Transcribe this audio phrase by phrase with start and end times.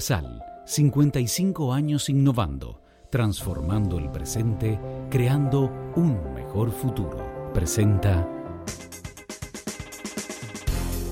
[0.00, 4.78] Sal, 55 años innovando, transformando el presente,
[5.10, 7.50] creando un mejor futuro.
[7.52, 8.24] Presenta.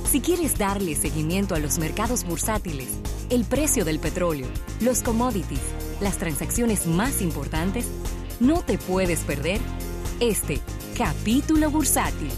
[0.09, 4.46] Si quieres darle seguimiento a los mercados bursátiles, el precio del petróleo,
[4.80, 7.89] los commodities, las transacciones más importantes,
[8.39, 9.61] no te puedes perder
[10.21, 10.61] este
[10.96, 12.30] capítulo bursátil.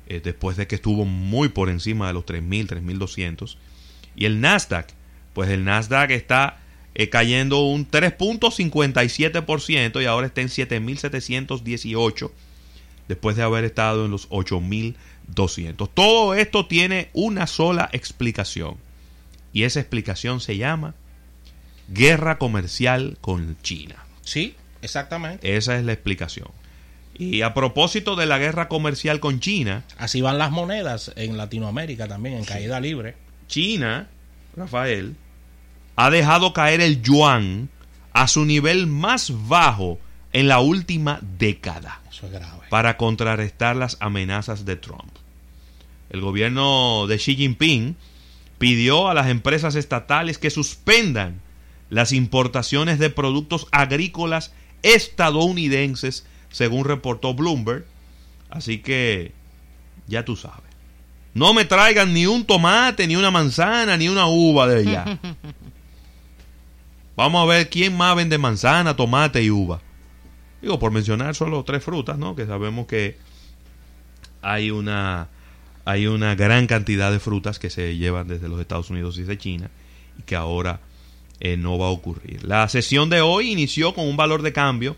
[0.06, 3.56] eh, después de que estuvo muy por encima de los 3.000, 3.200.
[4.14, 4.86] Y el Nasdaq,
[5.32, 6.60] pues el Nasdaq está
[6.94, 12.30] eh, cayendo un 3.57% y ahora está en 7.718,
[13.08, 15.90] después de haber estado en los 8.200.
[15.92, 18.76] Todo esto tiene una sola explicación.
[19.52, 20.94] Y esa explicación se llama
[21.88, 24.04] guerra comercial con China.
[24.22, 24.54] Sí,
[24.84, 25.56] exactamente.
[25.56, 26.48] Esa es la explicación.
[27.16, 32.08] Y a propósito de la guerra comercial con China, Así van las monedas en Latinoamérica
[32.08, 33.14] también, en caída libre.
[33.46, 34.08] China,
[34.56, 35.14] Rafael,
[35.96, 37.68] ha dejado caer el yuan
[38.12, 39.98] a su nivel más bajo
[40.32, 42.62] en la última década Eso es grave.
[42.68, 45.12] para contrarrestar las amenazas de Trump.
[46.10, 47.96] El gobierno de Xi Jinping
[48.58, 51.40] pidió a las empresas estatales que suspendan
[51.90, 54.52] las importaciones de productos agrícolas
[54.84, 57.84] estadounidenses, según reportó Bloomberg.
[58.50, 59.32] Así que
[60.06, 60.62] ya tú sabes.
[61.32, 65.18] No me traigan ni un tomate, ni una manzana, ni una uva de allá.
[67.16, 69.80] Vamos a ver quién más vende manzana, tomate y uva.
[70.62, 72.36] Digo, por mencionar solo tres frutas, ¿no?
[72.36, 73.18] Que sabemos que
[74.42, 75.28] hay una,
[75.84, 79.38] hay una gran cantidad de frutas que se llevan desde los Estados Unidos y de
[79.38, 79.70] China
[80.18, 80.80] y que ahora
[81.44, 82.42] eh, no va a ocurrir.
[82.42, 84.96] La sesión de hoy inició con un valor de cambio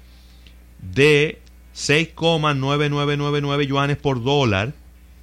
[0.80, 1.40] de
[1.74, 4.72] 6,9999 yuanes por dólar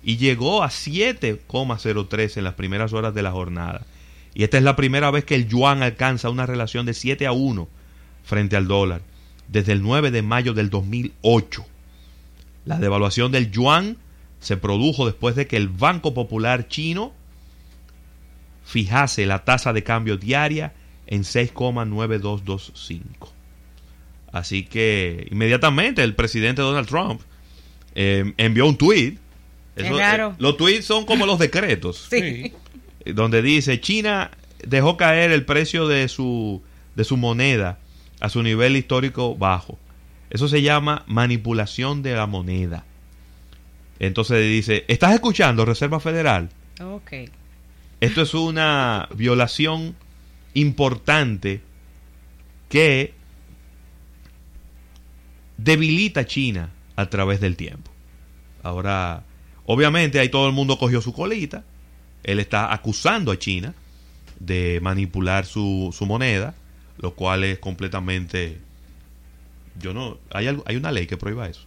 [0.03, 3.85] y llegó a 7,03 en las primeras horas de la jornada.
[4.33, 7.31] Y esta es la primera vez que el yuan alcanza una relación de 7 a
[7.31, 7.69] 1
[8.25, 9.01] frente al dólar
[9.47, 11.65] desde el 9 de mayo del 2008.
[12.65, 13.95] La devaluación del yuan
[14.41, 17.13] se produjo después de que el Banco Popular chino
[18.65, 20.73] fijase la tasa de cambio diaria
[21.07, 23.01] en 6,9225.
[24.31, 27.21] Así que inmediatamente el presidente Donald Trump
[27.95, 29.17] eh, envió un tweet.
[29.75, 30.35] Qué raro.
[30.37, 32.53] los tweets son como los decretos, Sí.
[33.05, 34.29] eh, donde dice China
[34.65, 36.61] dejó caer el precio de su,
[36.95, 37.79] de su moneda
[38.19, 39.77] a su nivel histórico bajo.
[40.29, 42.85] Eso se llama manipulación de la moneda.
[43.99, 46.49] Entonces dice, ¿estás escuchando Reserva Federal?
[46.81, 47.11] Ok.
[47.99, 49.95] Esto es una violación
[50.53, 51.61] importante
[52.69, 53.13] que
[55.57, 57.91] debilita a China a través del tiempo.
[58.61, 59.23] Ahora,
[59.65, 61.63] obviamente ahí todo el mundo cogió su colita.
[62.23, 63.73] Él está acusando a China
[64.39, 66.55] de manipular su, su moneda,
[66.97, 68.59] lo cual es completamente...
[69.79, 70.17] Yo no...
[70.31, 71.65] Hay, algo, hay una ley que prohíba eso.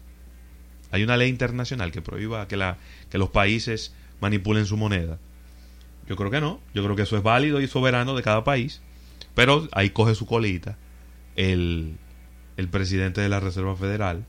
[0.91, 2.79] Hay una ley internacional que prohíba que, la,
[3.11, 5.19] que los países manipulen su moneda.
[6.09, 6.61] Yo creo que no.
[6.75, 8.81] Yo creo que eso es válido y soberano de cada país.
[9.35, 10.77] Pero ahí coge su colita
[11.37, 11.97] el,
[12.57, 14.25] el presidente de la Reserva Federal,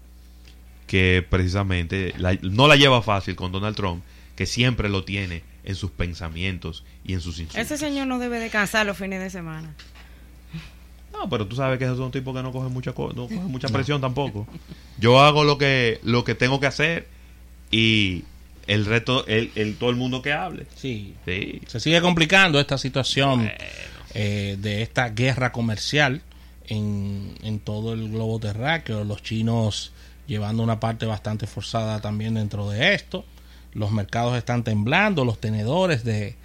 [0.87, 4.03] que precisamente la- no la lleva fácil con Donald Trump,
[4.35, 7.61] que siempre lo tiene en sus pensamientos y en sus insultos.
[7.65, 9.73] Ese señor no debe descansar los fines de semana.
[11.11, 13.45] No, pero tú sabes que esos son tipos que no cogen mucha, co- no cogen
[13.45, 14.47] mucha presión tampoco.
[14.99, 17.07] Yo hago lo que, lo que tengo que hacer
[17.71, 18.23] y
[18.67, 20.65] el resto, el, el- todo el mundo que hable.
[20.75, 21.13] Sí.
[21.25, 21.61] Sí.
[21.67, 23.49] Se sigue complicando esta situación
[24.13, 26.21] eh, de esta guerra comercial
[26.67, 29.03] en, en todo el globo terráqueo.
[29.03, 29.91] Los chinos
[30.27, 33.25] llevando una parte bastante forzada también dentro de esto.
[33.73, 36.35] Los mercados están temblando, los tenedores de,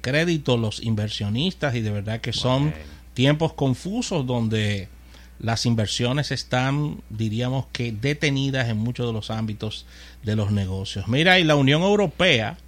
[0.00, 2.72] crédito, los inversionistas, y de verdad que son
[3.14, 4.88] tiempos confusos donde
[5.40, 9.86] las inversiones están, diríamos que, detenidas en muchos de los ámbitos
[10.22, 11.06] de los negocios.
[11.08, 12.58] Mira, y la Unión Europea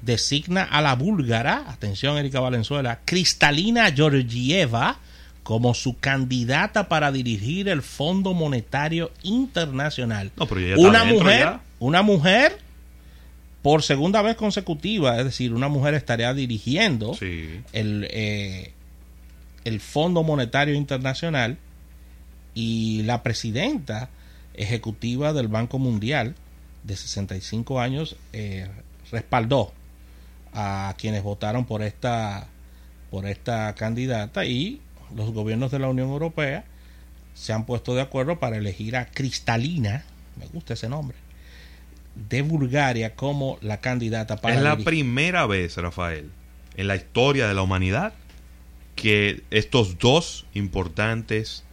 [0.00, 4.98] designa a la búlgara, atención Erika Valenzuela, Cristalina Georgieva,
[5.42, 10.32] como su candidata para dirigir el Fondo Monetario Internacional.
[10.76, 12.58] una mujer, una mujer
[13.62, 18.72] por segunda vez consecutiva, es decir, una mujer estaría dirigiendo el, eh,
[19.64, 21.58] el Fondo Monetario Internacional
[22.56, 24.08] y la presidenta
[24.54, 26.34] ejecutiva del Banco Mundial
[26.84, 28.66] de 65 años eh,
[29.12, 29.72] respaldó
[30.54, 32.48] a quienes votaron por esta
[33.10, 34.80] por esta candidata y
[35.14, 36.64] los gobiernos de la Unión Europea
[37.34, 40.04] se han puesto de acuerdo para elegir a Cristalina,
[40.36, 41.18] me gusta ese nombre,
[42.14, 44.54] de Bulgaria como la candidata para...
[44.54, 46.30] Es la primera vez, Rafael,
[46.76, 48.14] en la historia de la humanidad
[48.94, 51.66] que estos dos importantes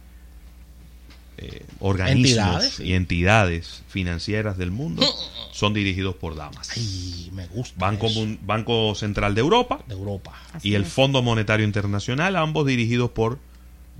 [1.36, 5.04] eh, organismos y entidades financieras del mundo
[5.52, 6.70] son dirigidos por damas.
[7.32, 7.74] me gusta.
[7.78, 8.08] Banco,
[8.42, 10.32] Banco Central de Europa, de Europa.
[10.62, 13.38] y el Fondo Monetario Internacional, ambos dirigidos por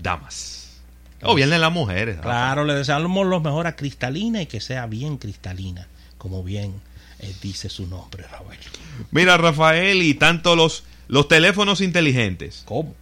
[0.00, 0.80] damas.
[1.22, 2.18] O bien las mujeres.
[2.20, 5.88] Claro, le deseamos lo mejor a Cristalina y que sea bien cristalina,
[6.18, 6.74] como bien
[7.18, 8.58] eh, dice su nombre, Rafael.
[9.10, 12.62] Mira, Rafael, y tanto los, los teléfonos inteligentes.
[12.66, 12.94] ¿Cómo?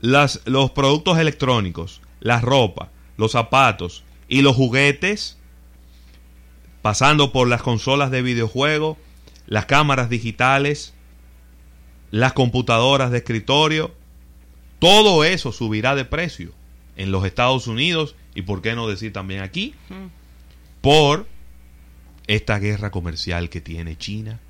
[0.00, 5.38] Las, los productos electrónicos, la ropa, los zapatos y los juguetes,
[6.82, 8.96] pasando por las consolas de videojuegos,
[9.46, 10.94] las cámaras digitales,
[12.10, 13.94] las computadoras de escritorio,
[14.78, 16.52] todo eso subirá de precio
[16.96, 19.74] en los Estados Unidos y por qué no decir también aquí,
[20.80, 21.26] por
[22.26, 24.40] esta guerra comercial que tiene China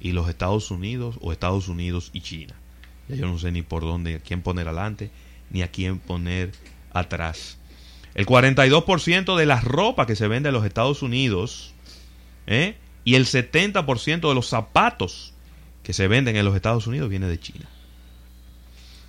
[0.00, 2.54] y los Estados Unidos o Estados Unidos y China.
[3.08, 5.10] Ya yo no sé ni por dónde, a quién poner adelante
[5.50, 6.52] ni a quién poner
[6.92, 7.58] atrás.
[8.16, 11.74] El 42% de la ropa que se vende en los Estados Unidos
[12.46, 12.74] ¿eh?
[13.04, 15.34] y el 70% de los zapatos
[15.82, 17.68] que se venden en los Estados Unidos viene de China.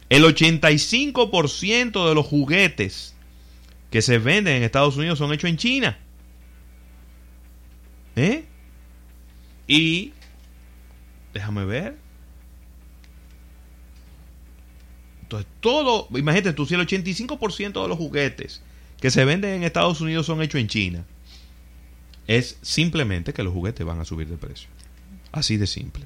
[0.09, 3.15] El 85% de los juguetes
[3.92, 5.98] que se venden en Estados Unidos son hechos en China.
[8.18, 8.44] ¿Eh?
[9.68, 10.12] Y,
[11.33, 11.98] déjame ver.
[15.21, 18.63] Entonces, todo, imagínate tú, si el 85% de los juguetes
[18.99, 21.05] que se venden en Estados Unidos son hechos en China,
[22.27, 24.67] es simplemente que los juguetes van a subir de precio.
[25.31, 26.05] Así de simple.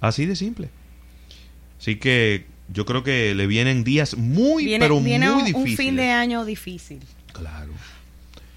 [0.00, 0.70] Así de simple.
[1.78, 5.54] Así que yo creo que le vienen días muy, pero muy difíciles.
[5.54, 7.00] un fin de año difícil.
[7.32, 7.72] Claro.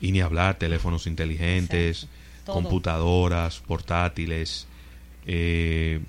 [0.01, 2.07] Y ni hablar, teléfonos inteligentes,
[2.45, 4.67] computadoras, portátiles,
[5.25, 5.99] eh,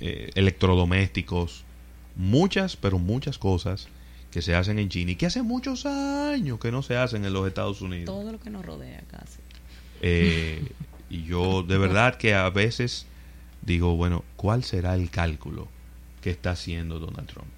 [0.00, 1.64] eh, electrodomésticos,
[2.14, 3.88] muchas, pero muchas cosas
[4.30, 7.32] que se hacen en China y que hace muchos años que no se hacen en
[7.32, 8.06] los Estados Unidos.
[8.06, 9.40] Todo lo que nos rodea casi.
[10.02, 10.72] Eh,
[11.08, 13.06] y yo de verdad que a veces
[13.62, 15.68] digo, bueno, ¿cuál será el cálculo
[16.22, 17.50] que está haciendo Donald Trump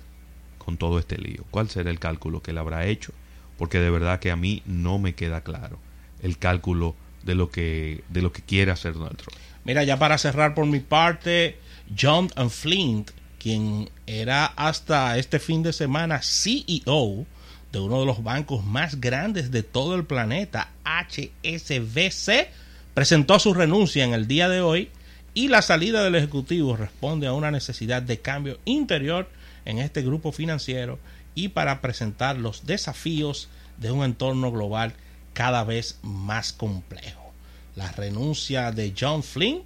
[0.58, 1.44] con todo este lío?
[1.50, 3.12] ¿Cuál será el cálculo que él habrá hecho?
[3.58, 5.78] Porque de verdad que a mí no me queda claro
[6.22, 9.36] el cálculo de lo que de lo que quiere hacer Donald Trump.
[9.64, 11.58] Mira, ya para cerrar por mi parte,
[11.96, 13.10] John and Flint
[13.42, 17.26] quien era hasta este fin de semana CEO
[17.72, 22.48] de uno de los bancos más grandes de todo el planeta, HSBC,
[22.94, 24.90] presentó su renuncia en el día de hoy
[25.34, 29.28] y la salida del Ejecutivo responde a una necesidad de cambio interior
[29.64, 31.00] en este grupo financiero
[31.34, 34.92] y para presentar los desafíos de un entorno global
[35.32, 37.32] cada vez más complejo.
[37.74, 39.62] La renuncia de John Flynn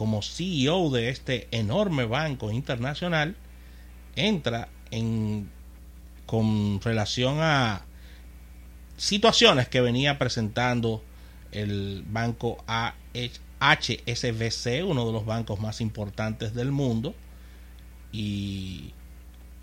[0.00, 3.36] como CEO de este enorme banco internacional
[4.16, 5.50] entra en
[6.24, 7.82] con relación a
[8.96, 11.04] situaciones que venía presentando
[11.52, 12.64] el banco
[13.60, 17.14] HSBC, uno de los bancos más importantes del mundo,
[18.10, 18.94] y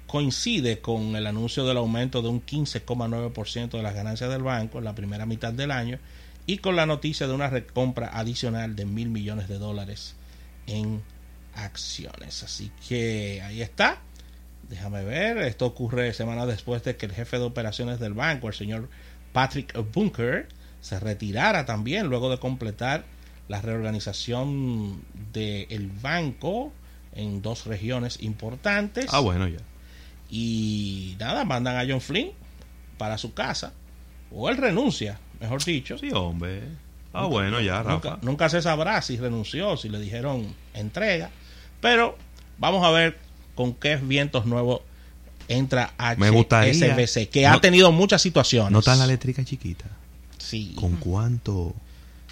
[0.06, 4.84] coincide con el anuncio del aumento de un 15,9% de las ganancias del banco en
[4.84, 5.98] la primera mitad del año
[6.46, 10.16] y con la noticia de una recompra adicional de mil millones de dólares
[10.68, 11.02] en
[11.56, 12.44] acciones.
[12.44, 14.00] Así que ahí está.
[14.70, 18.54] Déjame ver, esto ocurre semanas después de que el jefe de operaciones del banco, el
[18.54, 18.90] señor
[19.32, 20.50] Patrick Bunker,
[20.82, 23.06] se retirara también luego de completar
[23.48, 26.74] la reorganización del banco
[27.14, 29.08] en dos regiones importantes.
[29.10, 29.60] Ah, bueno, ya.
[30.30, 32.32] Y nada, mandan a John Flynn
[32.98, 33.74] para su casa.
[34.32, 35.20] O él renuncia.
[35.40, 35.98] mejor dicho.
[35.98, 36.64] Sí, hombre.
[37.14, 37.92] Ah, bueno, ya, Rafa.
[37.94, 41.30] Nunca, nunca se sabrá si renunció, si le dijeron entrega.
[41.82, 42.18] Pero
[42.58, 43.18] vamos a ver
[43.56, 44.82] con qué vientos nuevos
[45.48, 48.72] entra HSBC, que No- ha tenido muchas situaciones.
[48.72, 49.86] ¿No está la eléctrica chiquita?
[50.38, 51.74] Sí, ¿Con cuánto,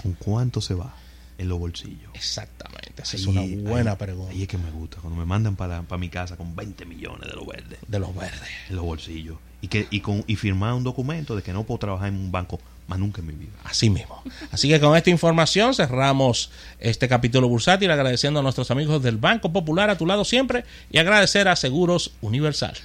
[0.01, 0.93] ¿Con cuánto se va
[1.37, 2.09] en los bolsillos?
[2.13, 3.01] exactamente.
[3.03, 5.81] Esa es una ahí- buena pregunta Ahí es que me gusta, cuando me mandan para,
[5.83, 8.41] para mi casa con 20 millones de los verdes de los verdes.
[8.69, 11.79] en los bolsillos y que y con y firmar un documento de que no puedo
[11.79, 13.51] trabajar en un banco más nunca en mi vida.
[13.63, 14.21] Así mismo.
[14.51, 19.51] Así que con esta información cerramos este capítulo bursátil agradeciendo a nuestros amigos del Banco
[19.51, 22.75] Popular a tu lado siempre y agradecer a Seguros Universal.